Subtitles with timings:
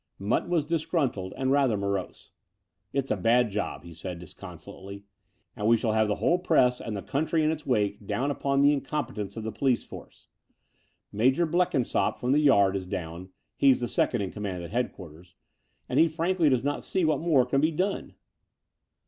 [0.17, 2.31] Mutton was disgruntled and rather morose.
[2.91, 5.03] "It's a bad job," he said disconsolately,
[5.55, 8.61] ''and we shall have the whole press and the country in its wake down upon
[8.61, 10.25] the incompetence of the police force.
[11.11, 13.29] Major Blenkinsopp from the Yard is down—
[13.61, 15.35] ^he's the second in command at headquarters—
[15.87, 18.15] and he frankly does not see what more can be done."